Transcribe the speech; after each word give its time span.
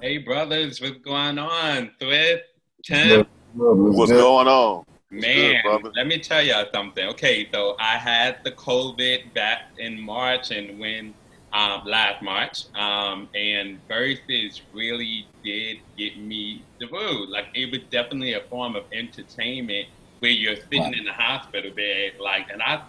Hey, 0.00 0.18
brothers, 0.18 0.80
what's 0.80 0.98
going 0.98 1.40
on? 1.40 1.90
Thrift, 1.98 2.44
Tim, 2.84 3.26
What's 3.54 4.12
going 4.12 4.46
on? 4.46 4.84
man, 5.10 5.60
brother. 5.64 5.90
let 5.96 6.06
me 6.06 6.20
tell 6.20 6.40
y'all 6.40 6.66
something. 6.72 7.08
Okay, 7.08 7.48
so 7.52 7.74
I 7.80 7.96
had 7.96 8.38
the 8.44 8.52
COVID 8.52 9.34
back 9.34 9.62
in 9.78 10.00
March 10.00 10.52
and 10.52 10.78
when 10.78 11.14
um, 11.52 11.82
last 11.84 12.22
March, 12.22 12.66
um, 12.76 13.28
and 13.34 13.80
Verzuz 13.88 14.60
really 14.72 15.26
did 15.42 15.78
get 15.96 16.16
me 16.16 16.62
through. 16.78 17.26
Like 17.28 17.46
it 17.54 17.72
was 17.72 17.80
definitely 17.90 18.34
a 18.34 18.42
form 18.42 18.76
of 18.76 18.84
entertainment 18.92 19.88
where 20.20 20.30
you're 20.30 20.56
sitting 20.56 20.94
in 20.94 21.06
the 21.06 21.12
hospital 21.12 21.72
bed, 21.72 22.12
like, 22.20 22.50
and 22.52 22.62
I 22.62 22.82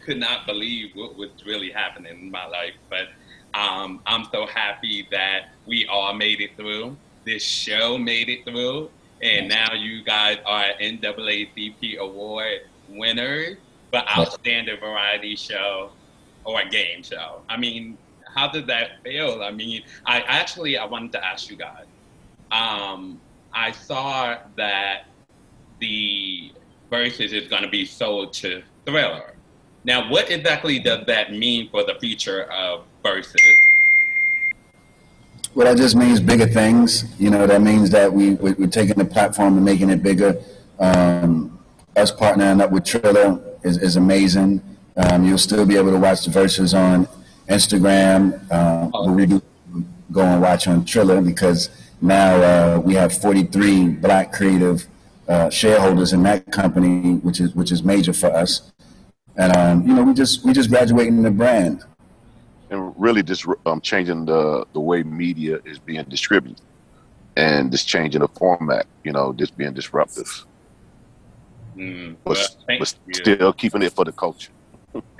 could 0.00 0.18
not 0.18 0.46
believe 0.46 0.92
what 0.94 1.14
was 1.18 1.28
really 1.44 1.70
happening 1.70 2.18
in 2.18 2.30
my 2.30 2.46
life. 2.46 2.72
But 2.88 3.08
um, 3.58 4.00
I'm 4.06 4.24
so 4.30 4.46
happy 4.46 5.08
that 5.10 5.48
we 5.66 5.86
all 5.86 6.14
made 6.14 6.40
it 6.40 6.56
through. 6.56 6.96
This 7.24 7.42
show 7.42 7.98
made 7.98 8.28
it 8.28 8.44
through, 8.44 8.88
and 9.20 9.48
now 9.48 9.72
you 9.72 10.04
guys 10.04 10.38
are 10.46 10.66
NAACP 10.80 11.98
award 11.98 12.60
winners 12.88 13.56
for 13.90 14.02
outstanding 14.16 14.78
variety 14.78 15.34
show 15.34 15.90
or 16.44 16.60
a 16.60 16.68
game 16.68 17.02
show. 17.02 17.42
I 17.48 17.56
mean, 17.56 17.98
how 18.32 18.48
did 18.48 18.68
that 18.68 19.02
feel? 19.02 19.42
I 19.42 19.50
mean, 19.50 19.82
I 20.06 20.20
actually 20.20 20.78
I 20.78 20.84
wanted 20.84 21.10
to 21.12 21.24
ask 21.24 21.50
you 21.50 21.56
guys. 21.56 21.86
Um, 22.52 23.20
I 23.52 23.72
saw 23.72 24.38
that 24.56 25.06
the 25.80 26.52
Verzuz 26.92 27.32
is 27.32 27.48
going 27.48 27.64
to 27.64 27.68
be 27.68 27.84
sold 27.84 28.32
to 28.34 28.62
Triller. 28.86 29.34
Now, 29.84 30.10
what 30.10 30.30
exactly 30.30 30.78
does 30.78 31.06
that 31.06 31.32
mean 31.32 31.70
for 31.70 31.82
the 31.82 31.94
future 32.00 32.44
of 32.44 32.84
Verzuz? 33.08 33.34
Well, 35.54 35.66
that 35.66 35.76
just 35.76 35.96
means 35.96 36.20
bigger 36.20 36.46
things. 36.46 37.04
You 37.18 37.30
know, 37.30 37.46
that 37.46 37.62
means 37.62 37.90
that 37.90 38.12
we, 38.12 38.34
we, 38.34 38.52
we're 38.52 38.68
taking 38.68 38.96
the 38.96 39.04
platform 39.04 39.56
and 39.56 39.64
making 39.64 39.90
it 39.90 40.02
bigger. 40.02 40.40
Um, 40.78 41.58
us 41.96 42.12
partnering 42.12 42.62
up 42.62 42.70
with 42.70 42.84
Triller 42.84 43.40
is, 43.64 43.78
is 43.78 43.96
amazing. 43.96 44.62
Um, 44.96 45.24
you'll 45.24 45.38
still 45.38 45.66
be 45.66 45.76
able 45.76 45.90
to 45.90 45.98
watch 45.98 46.24
the 46.24 46.30
Verzuz 46.30 46.78
on 46.78 47.08
Instagram, 47.48 48.40
uh, 48.50 48.88
but 48.88 49.10
we 49.12 49.26
do 49.26 49.42
go 50.12 50.22
and 50.22 50.40
watch 50.40 50.68
on 50.68 50.84
Triller 50.84 51.20
because 51.20 51.70
now 52.00 52.36
uh, 52.36 52.80
we 52.80 52.94
have 52.94 53.16
43 53.16 53.88
black 53.88 54.32
creative 54.32 54.86
uh, 55.28 55.50
shareholders 55.50 56.12
in 56.12 56.22
that 56.22 56.50
company, 56.52 57.16
which 57.16 57.40
is 57.40 57.54
which 57.54 57.70
is 57.70 57.82
major 57.82 58.12
for 58.12 58.28
us. 58.28 58.72
And 59.36 59.56
um, 59.56 59.86
you 59.86 59.94
know, 59.94 60.02
we 60.02 60.14
just 60.14 60.44
we 60.44 60.52
just 60.52 60.70
graduating 60.70 61.22
the 61.22 61.30
brand. 61.30 61.84
And 62.70 62.94
really 62.98 63.22
just 63.22 63.46
um, 63.66 63.80
changing 63.80 64.26
the, 64.26 64.66
the 64.72 64.80
way 64.80 65.02
media 65.02 65.58
is 65.64 65.78
being 65.78 66.04
distributed 66.04 66.60
and 67.36 67.70
just 67.70 67.86
changing 67.86 68.20
the 68.20 68.28
format, 68.28 68.86
you 69.04 69.12
know, 69.12 69.32
just 69.32 69.56
being 69.56 69.72
disruptive. 69.72 70.44
Mm, 71.76 72.16
But, 72.24 72.56
well, 72.68 72.78
but 72.80 72.94
still 73.12 73.52
keeping 73.52 73.82
it 73.82 73.92
for 73.92 74.04
the 74.04 74.12
culture. 74.12 74.50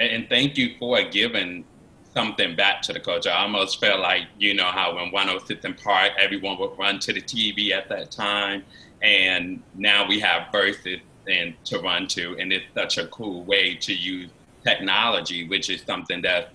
And, 0.01 0.29
thank 0.29 0.59
you 0.59 0.75
for 0.79 1.01
giving 1.05 1.65
something 2.13 2.57
back 2.57 2.83
to 2.83 2.93
the 2.93 3.01
culture. 3.01 3.31
I 3.31 3.43
almost 3.43 3.81
felt 3.81 4.01
like, 4.01 4.23
you 4.39 4.55
know, 4.55 4.65
how 4.65 4.97
when 4.97 5.13
106 5.13 5.65
in 5.65 5.75
Park, 5.75 6.13
everyone 6.19 6.59
would 6.59 6.77
run 6.77 6.99
to 7.01 7.13
the 7.13 7.23
TV 7.23 7.71
at 7.71 7.89
that 7.89 8.11
time. 8.11 8.65
And 9.01 9.63
now 9.77 10.09
we 10.09 10.19
have 10.19 10.49
Verzuz 10.53 11.01
and 11.29 11.55
to 11.67 11.79
run 11.79 12.09
to. 12.09 12.37
And 12.41 12.53
it's 12.53 12.67
such 12.75 12.99
a 12.99 13.07
cool 13.07 13.45
way 13.45 13.77
to 13.77 13.95
use 13.95 14.31
technology, 14.65 15.47
which 15.47 15.71
is 15.71 15.83
something 15.83 16.23
that's 16.23 16.51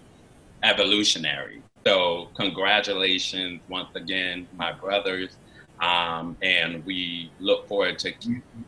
evolutionary. 0.63 1.61
So, 1.85 2.29
congratulations 2.35 3.61
once 3.69 3.89
again, 3.95 4.47
my 4.55 4.71
brothers. 4.71 5.35
Um, 5.81 6.37
and 6.41 6.85
we 6.85 7.29
look 7.39 7.67
forward 7.67 7.99
to 7.99 8.13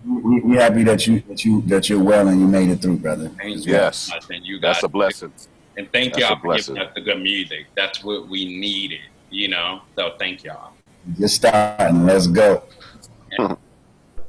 We, 0.05 0.41
we 0.41 0.55
happy 0.57 0.83
that 0.83 1.07
you 1.07 1.21
that 1.29 1.45
you 1.45 1.61
that 1.67 1.87
you're 1.87 2.03
well 2.03 2.27
and 2.27 2.41
you 2.41 2.47
made 2.47 2.69
it 2.69 2.81
through, 2.81 2.97
brother. 2.97 3.29
Thank 3.37 3.65
Yes. 3.65 4.11
you. 4.11 4.35
And 4.35 4.45
you 4.45 4.59
guys 4.59 4.75
That's 4.75 4.83
a 4.83 4.89
blessing. 4.89 5.31
And 5.77 5.87
thank 5.93 6.13
That's 6.13 6.23
y'all 6.25 6.33
a 6.33 6.39
for 6.41 6.55
giving 6.57 6.75
blessing. 6.75 6.77
us 6.79 6.91
the 6.95 7.01
good 7.01 7.21
music. 7.21 7.67
That's 7.75 8.03
what 8.03 8.27
we 8.27 8.45
needed, 8.59 8.99
you 9.29 9.47
know? 9.47 9.81
So 9.97 10.13
thank 10.19 10.43
y'all. 10.43 10.73
Just 11.17 11.35
starting. 11.35 12.05
Let's 12.05 12.27
go. 12.27 12.63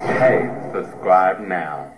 Hey, 0.01 0.71
subscribe 0.73 1.41
now. 1.41 1.96